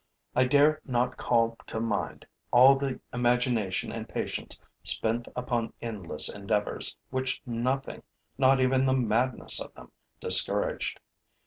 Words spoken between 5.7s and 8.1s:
endless endeavors which nothing,